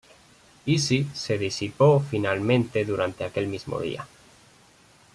Easy 0.65 1.07
se 1.13 1.37
disipó 1.37 1.99
finalmente 1.99 2.85
durante 2.85 3.23
aquel 3.23 3.45
mismo 3.45 3.79
día. 3.79 4.07